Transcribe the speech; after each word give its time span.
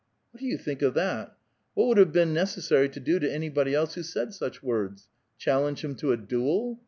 What 0.31 0.39
do 0.41 0.47
you 0.47 0.57
think 0.57 0.81
of 0.81 0.95
that? 0.95 1.37
What 1.75 1.87
would 1.87 1.97
have 1.99 2.11
been 2.11 2.33
nec 2.33 2.47
essary 2.47 2.91
to 2.91 2.99
do 2.99 3.19
to 3.19 3.31
anybody 3.31 3.75
else 3.75 3.93
who 3.93 4.01
said 4.01 4.33
such 4.33 4.63
words? 4.63 5.09
Chal 5.37 5.61
lenge 5.61 5.83
him 5.83 5.93
to 5.97 6.11
a 6.11 6.17
duel? 6.17 6.79